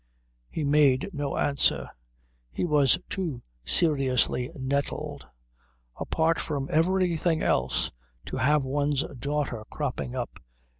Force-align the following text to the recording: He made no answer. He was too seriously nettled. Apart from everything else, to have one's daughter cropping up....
He 0.49 0.63
made 0.63 1.11
no 1.13 1.37
answer. 1.37 1.87
He 2.51 2.65
was 2.65 2.97
too 3.07 3.43
seriously 3.63 4.49
nettled. 4.55 5.27
Apart 5.95 6.39
from 6.39 6.67
everything 6.71 7.43
else, 7.43 7.91
to 8.25 8.37
have 8.37 8.63
one's 8.65 9.03
daughter 9.19 9.63
cropping 9.69 10.15
up.... 10.15 10.39